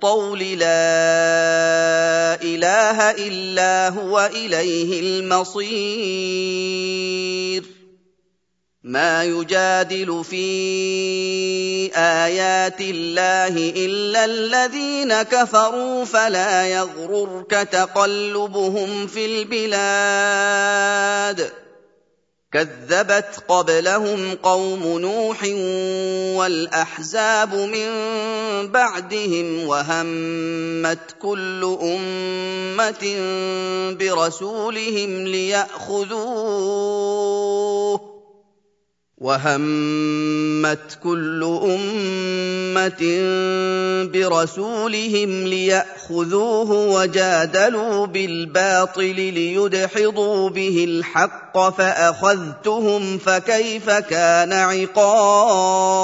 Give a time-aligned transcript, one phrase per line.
[0.00, 0.72] الطول لا
[2.42, 5.80] إله إلا هو إليه المصير.
[8.82, 10.46] ما يجادل في
[11.96, 20.80] آيات الله إلا الذين كفروا فلا يغررك تقلبهم في البلاد.
[22.52, 25.44] كذبت قبلهم قوم نوح
[26.38, 27.88] والأحزاب من
[28.72, 33.16] بعدهم وهمت كل أمة
[33.98, 36.40] برسولهم ليأخذوه
[39.20, 43.02] وهمت كل أمة
[44.12, 56.00] برسولهم ليأخذوه وجادلوا بالباطل ليدحضوا به الحق فأخذتهم فكيف كان عقاب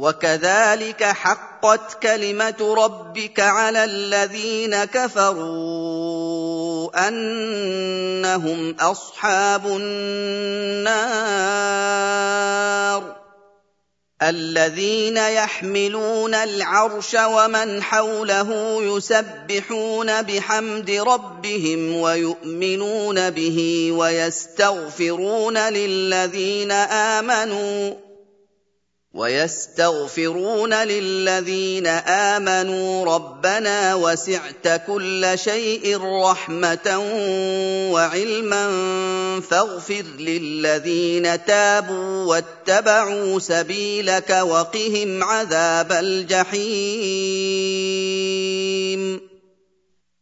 [0.00, 6.28] وكذلك حقت كلمة ربك على الذين كفروا
[7.08, 11.10] أنهم أصحاب النار
[14.22, 28.09] الذين يحملون العرش ومن حوله يسبحون بحمد ربهم ويؤمنون به ويستغفرون للذين آمنوا
[29.14, 36.98] ويستغفرون للذين آمنوا ربنا وسعت كل شيء رحمة
[37.92, 38.70] وعلما
[39.50, 47.30] فاغفر للذين تابوا واتبعوا سبيلك وقهم عذاب الجحيم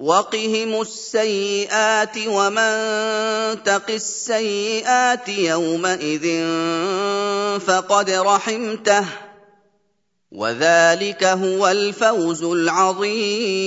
[0.00, 2.72] وقهم السيئات ومن
[3.64, 6.26] تق السيئات يومئذ
[7.60, 9.04] فقد رحمته
[10.32, 13.60] وذلك هو الفوز العظيم.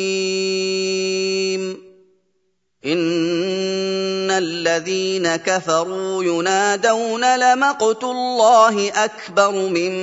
[4.37, 9.93] الذين كفروا ينادون لمقت الله أكبر من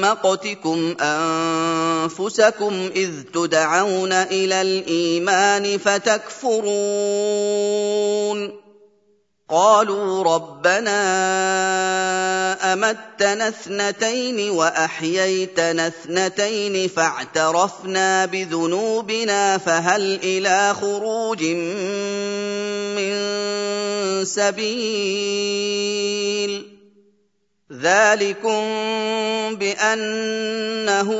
[0.00, 6.66] مقتكم أنفسكم إذ تدعون إلى الإيمان فتكفرون
[9.48, 11.02] قالوا ربنا
[12.72, 21.44] أمتنا اثنتين وأحييتنا اثنتين فاعترفنا بذنوبنا فهل إلى خروج
[22.96, 23.14] من
[24.24, 25.36] سبيل
[27.72, 28.64] ذلكم
[29.54, 31.10] بأنه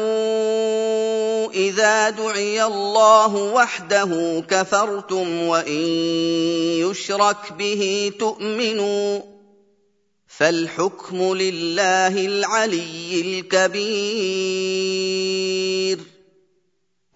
[1.55, 5.83] إذا دعي الله وحده كفرتم وإن
[6.83, 9.21] يشرك به تؤمنوا
[10.27, 13.87] فالحكم لله العلي الكبير.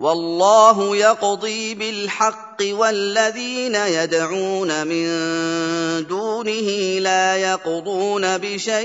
[0.00, 5.06] والله يقضي بالحق والذين يدعون من
[6.06, 8.80] دونه لا يقضون بشيء.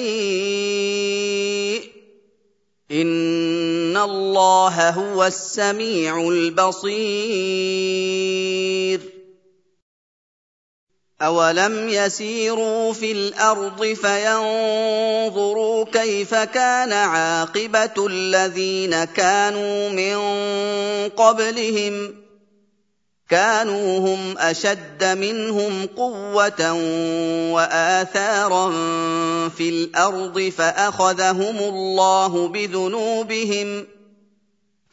[2.91, 6.95] إن الله هو السميع البصير.
[11.21, 20.17] أَوَلَمْ يَسِيرُوا فِي الْأَرْضِ فَيَنظُرُوا كَيْفَ كَانَ عَاقِبَةُ الَّذِينَ كَانُوا مِن
[21.09, 22.11] قَبْلِهِمْ ۚ
[23.29, 26.71] كَانُوا هُمْ أَشَدَّ مِنْهُمْ قُوَّةً
[27.53, 28.69] وَآثَارًا
[29.57, 33.85] فِي الْأَرْضِ فَأَخَذَهُمُ اللَّهُ بِذُنُوبِهِمْ ۗ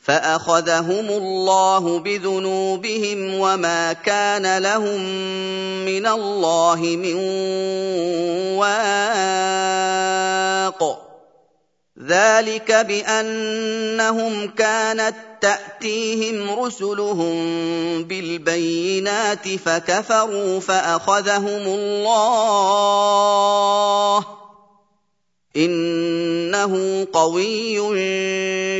[0.02, 5.00] فأخذهم الله بذنوبهم وما كان لهم
[5.84, 7.14] من الله من
[8.58, 9.82] واق.
[12.06, 17.34] ذلك بأنهم كانت تأتيهم رسلهم
[18.04, 22.62] بالبينات فكفروا فأخذهم الله.
[25.56, 27.80] إنه قوي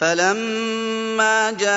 [0.00, 1.76] فَلَمَّا جَاءَهُم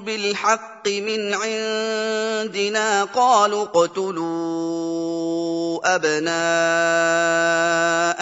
[0.00, 4.84] بِالْحَقِّ مِنْ عِندِنَا قَالُوا اقْتُلُوا
[5.94, 6.34] أَبْنَاءَ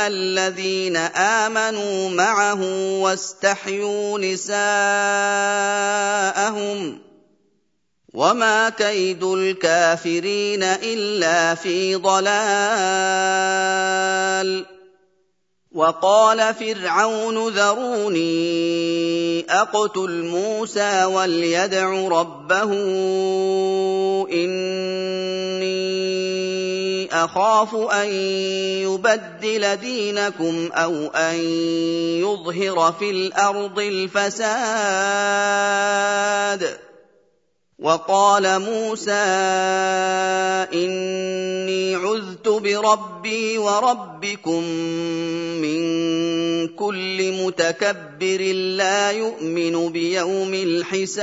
[0.06, 2.60] الَّذِينَ آمَنُوا مَعَهُ
[3.02, 4.52] وَاسْتَحْيُوا نِسَاءَهُمْ
[6.92, 6.96] ۚ
[8.14, 12.32] وَمَا كَيْدُ الْكَافِرِينَ إِلَّا فِي ضَلَالٍ
[15.74, 18.30] وقال فرعون ذروني
[19.50, 22.72] أقتل موسى وليدع ربه
[24.32, 25.72] إني
[27.12, 28.08] أخاف أن
[28.84, 31.34] يبدل دينكم أو أن
[32.20, 34.42] يظهر في الأرض الفساد.
[37.82, 39.12] وقال موسى
[40.72, 44.64] إني عذت بربي وربكم
[45.62, 45.82] من
[46.68, 48.40] كل متكبر
[48.76, 51.22] لا يؤمن بيوم الحساب.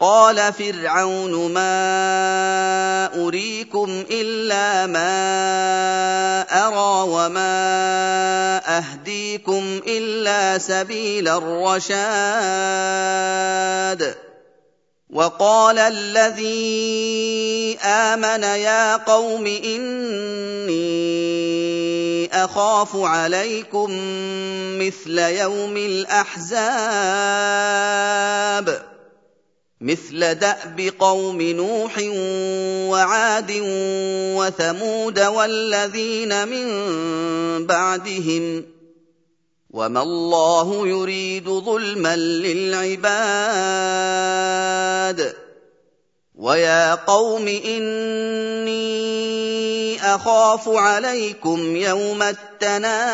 [0.00, 5.10] قال فرعون ما اريكم الا ما
[6.42, 11.88] ارى وما اهديكم الا سبيل الرشاد
[15.10, 16.58] وقال الذي
[17.82, 20.78] امن يا قوم اني
[22.44, 23.90] اخاف عليكم
[24.78, 26.48] مثل يوم الاحزاب
[29.80, 31.98] مثل دأب قوم نوح
[32.90, 33.52] وعاد
[34.36, 36.66] وثمود والذين من
[37.66, 38.64] بعدهم
[39.70, 43.08] وما الله يريد ظلما للعباد
[46.34, 48.88] ويا قوم إني
[50.14, 53.08] أخاف عليكم يوم التناد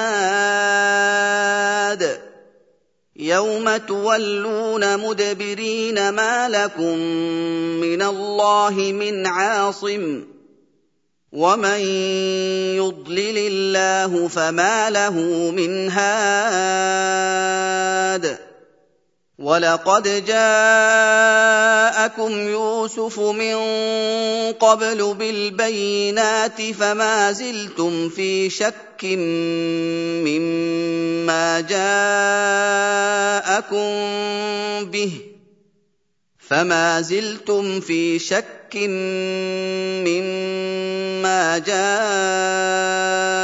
[3.16, 6.98] يوم تولون مدبرين ما لكم
[7.80, 10.24] من الله من عاصم
[11.32, 11.80] ومن
[12.76, 15.12] يضلل الله فما له
[15.50, 17.34] من هاد
[19.44, 21.28] ولقد جاءكم
[22.48, 23.56] يوسف من
[24.52, 29.04] قبل بالبينات فما زلتم في شك
[30.24, 31.84] مما جاءكم
[34.90, 35.12] به
[36.38, 38.76] فما زلتم في شك
[40.08, 43.43] مما جاءكم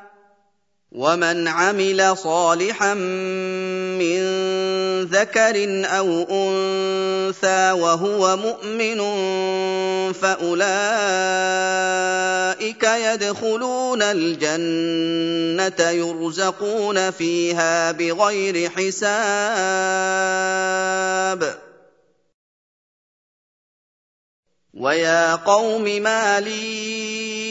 [0.91, 4.21] ومن عمل صالحا من
[5.03, 8.99] ذكر أو انثى وهو مؤمن
[10.13, 10.83] فاولئك
[12.83, 19.11] يدخلون الجنه يرزقون فيها بغير حساب.
[24.73, 27.50] ويا قوم ما لي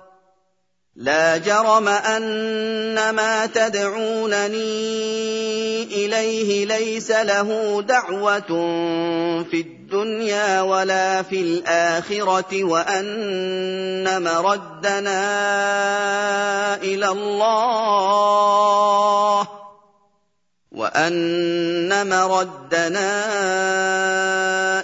[0.95, 4.61] لا جرم أن ما تدعونني
[5.83, 8.39] إليه ليس له دعوة
[9.43, 15.23] في الدنيا ولا في الآخرة وأن مردنا
[16.75, 18.41] إلى الله.
[20.71, 23.11] وان مردنا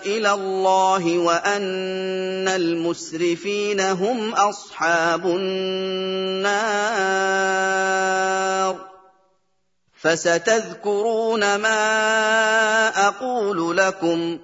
[0.06, 6.68] إلى الله وان المسرفين هم اصحاب النار
[10.02, 11.88] فستذكرون ما
[13.08, 14.40] أقول لكم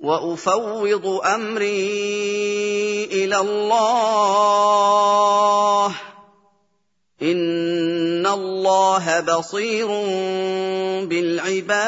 [0.00, 1.84] وافوض امري
[3.04, 4.00] إلى الله
[8.34, 9.86] الله بصير
[11.06, 11.80] بالعباد.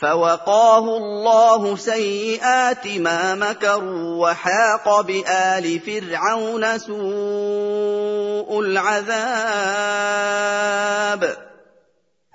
[0.00, 9.12] فوقاه الله سيئات ما مكروا وحاق بآل فرعون سوء العذاب.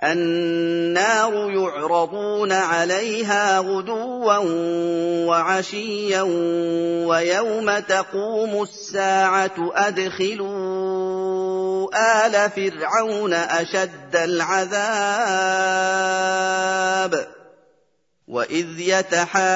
[0.02, 4.36] النار يعرضون عليها غدوا
[5.26, 6.22] وعشيا
[7.06, 11.08] ويوم تقوم الساعة أدخلوا
[12.26, 14.78] آل فرعون أشد العذاب
[18.28, 19.48] وإذ يتحاجون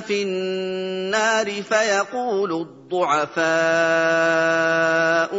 [0.00, 3.46] في النار فيقول الضعفاء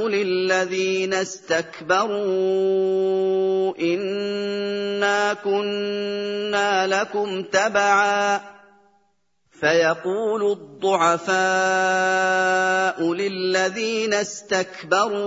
[0.08, 2.18] للذين استكبروا
[3.80, 8.42] إنا كنا لكم تبعا
[9.60, 11.38] فيقول الضعفاء
[13.14, 15.18] للذين استكبروا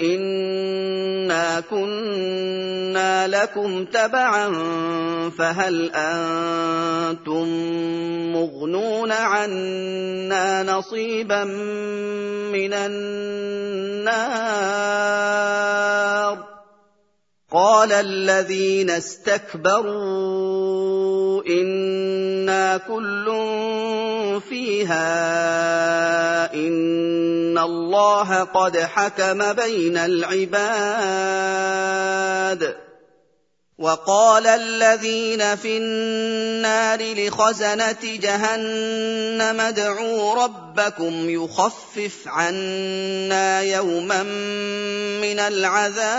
[0.00, 4.50] إنا كنا لكم تبعا
[5.38, 7.48] فهل أنتم
[8.32, 11.44] مغنون عنا نصيبا
[12.52, 14.18] من النار؟
[17.52, 19.88] قال الذين استكبروا
[21.46, 23.26] إنا كل
[24.48, 25.04] فيها
[26.54, 30.48] إن الله قد حكم بين العباد.
[33.78, 44.22] وقال الذين في النار لخزنة جهنم ادعوا ربكم يخفف عنا يوما
[45.22, 46.18] من العذاب.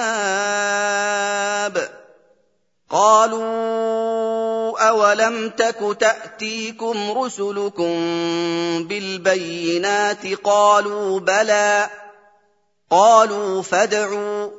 [2.89, 7.93] قالوا أولم تك تأتيكم رسلكم
[8.87, 11.89] بالبينات؟ قالوا بلى.
[12.89, 14.59] قالوا فادعوا.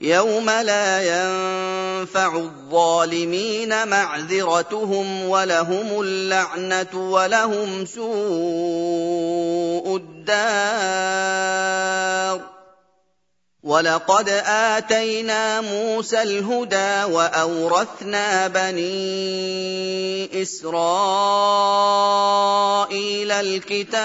[0.00, 8.10] يوم لا ينفع الظالمين معذرتهم ولهم اللعنه ولهم سوء
[9.96, 11.60] الدار
[13.62, 20.80] ولقد اتينا موسى الهدى واورثنا بني اسرائيل
[23.32, 24.00] الكتاب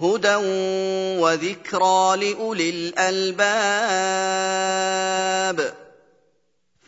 [0.00, 0.34] هدى
[1.20, 3.44] وذكرى لأولي الألباب.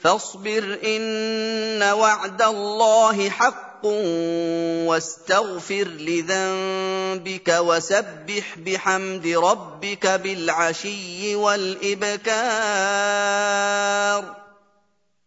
[0.02, 3.84] فاصبر إن وعد الله حق
[4.86, 12.36] واستغفر لذنبك وسبح بحمد ربك بالعشي والإبكار.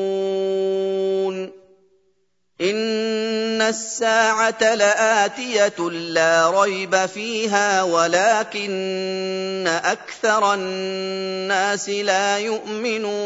[2.61, 13.17] إن الساعة لآتية لا ريب فيها ولكن أكثر الناس لا يؤمنون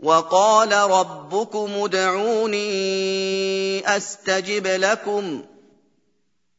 [0.00, 2.66] وقال ربكم ادعوني
[3.96, 5.42] أستجب لكم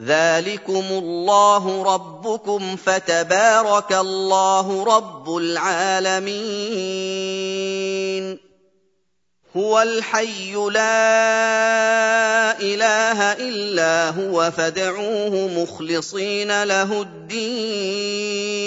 [0.00, 7.00] ذلكم الله ربكم فتبارك الله رب العالمين
[9.56, 10.80] هو الحي لا
[12.60, 18.60] اله الا هو فادعوه مخلصين له الدين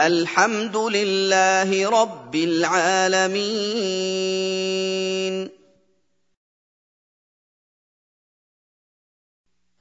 [0.00, 3.62] الحمد لله رب العالمين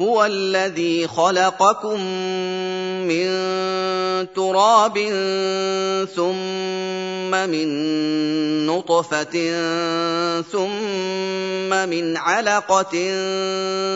[0.00, 2.00] هو الذي خلقكم
[3.08, 3.26] من
[4.34, 4.98] تراب
[6.16, 7.68] ثم من
[8.66, 9.36] نطفة
[10.52, 12.92] ثم من علقة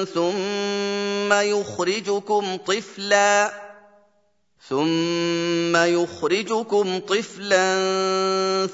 [0.04, 3.69] ثم يخرجكم طفلا
[4.70, 7.76] ثم يخرجكم طفلا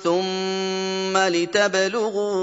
[0.04, 2.36] ثم لتبلغوا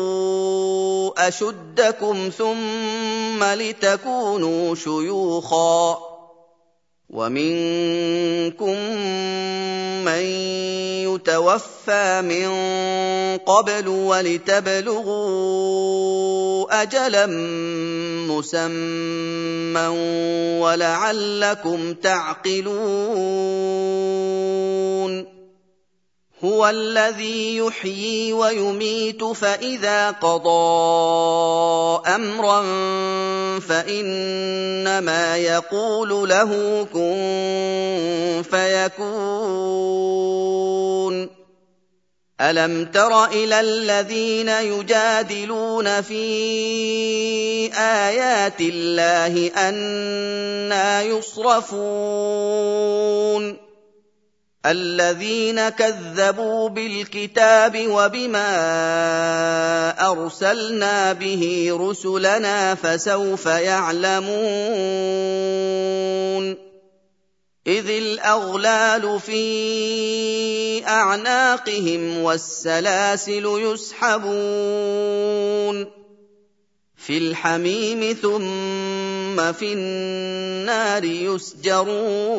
[1.28, 6.00] اشدكم ثم لتكونوا شيوخا
[7.10, 8.78] ومنكم
[10.06, 10.24] من
[11.06, 12.50] يتوفى من
[13.38, 15.33] قبل ولتبلغوا
[16.70, 17.26] أجلا
[18.28, 19.88] مسمى
[20.62, 23.64] ولعلكم تعقلون.
[26.44, 30.50] هو الذي يحيي ويميت فإذا قضى
[32.16, 32.62] أمرا
[33.60, 39.74] فإنما يقول له كن فيكون.
[42.42, 46.24] الم تر إلى الذين يجادلون في
[47.74, 52.14] ايات الله أنا يصرفون
[54.66, 58.50] الذين كذبوا بالكتاب وبما
[60.12, 64.34] ارسلنا به رسلنا فسوف يعلمون
[67.68, 74.26] إذ الأغلال في أعناقهم والسلاسل يسحبون
[76.96, 82.34] في الحميم ثم في النار يسجرون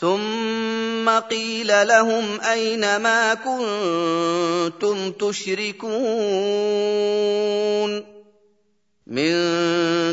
[0.00, 5.84] ثم قيل لهم أين ما كنتم تشركون
[9.06, 9.30] من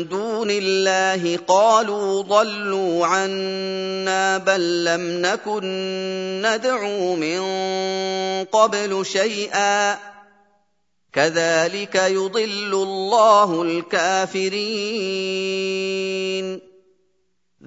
[0.08, 5.62] دون الله قالوا ضلوا عنا بل لم نكن
[6.46, 7.40] ندعو من
[8.44, 9.98] قبل شيئا.
[11.12, 14.62] كذلك يضل الله الكافرين.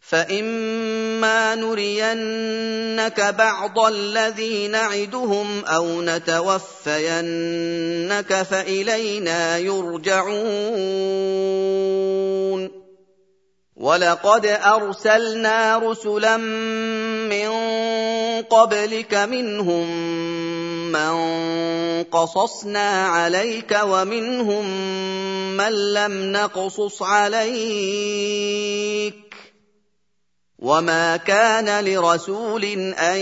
[0.00, 6.82] فإما نرينك بعض الذي نعدهم أو نتوفينك
[8.42, 11.14] فإلينا يرجعون.
[13.76, 17.50] ولقد أرسلنا رسلا من
[18.42, 19.86] قبلك منهم
[20.92, 21.14] من
[22.04, 24.64] قصصنا عليك ومنهم
[25.56, 28.34] من لم نقصص عليك
[30.58, 32.64] وما كان لرسول
[32.94, 33.18] ان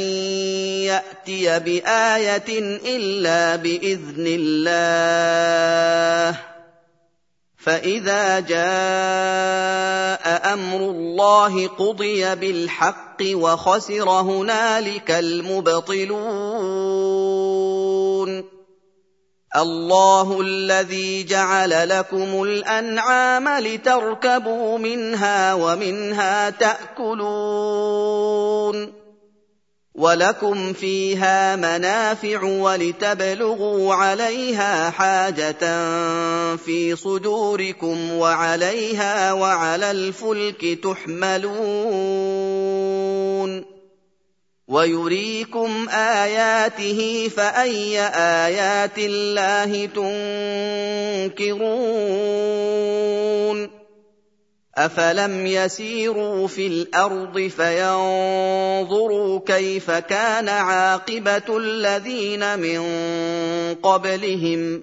[0.87, 2.59] ياتي بايه
[2.97, 4.93] الا باذن الله
[7.57, 8.63] فاذا جاء
[10.55, 16.13] أمر الله قضي بالحق وخسر هنالك المبطلون
[19.57, 27.83] الله الذي جعل لكم الأنعام لتركبوا منها ومنها تأكلون
[29.95, 35.61] ولكم فيها منافع ولتبلغوا عليها حاجة
[36.57, 42.42] في صدوركم وعليها وعلى الفلك تحملون
[44.69, 49.87] ويريكم اياته فاي ايات الله
[51.33, 52.63] تنكرون
[54.75, 62.81] افلم يسيروا في الأرض فينظروا كيف كان عاقبه الذين من
[63.75, 64.83] قبلهم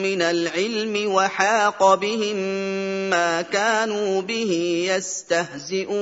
[0.02, 2.36] من العلم وحاق بهم
[3.10, 5.98] ما كانوا به يستهزئون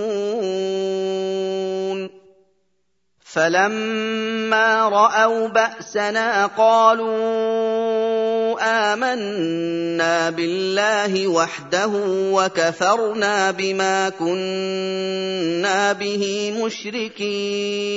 [3.25, 7.66] فلما راوا باسنا قالوا
[8.67, 11.91] آمنا بالله وحده
[12.33, 17.97] وكفرنا بما كنا به مشركين.